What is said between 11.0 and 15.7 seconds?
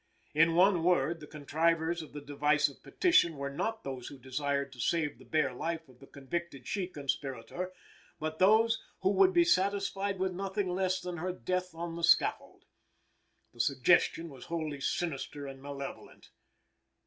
her death on the scaffold. The suggestion was wholly sinister and